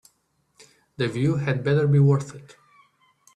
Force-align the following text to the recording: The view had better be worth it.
The 0.97 1.07
view 1.07 1.35
had 1.35 1.63
better 1.63 1.85
be 1.87 1.99
worth 1.99 2.33
it. 2.33 2.55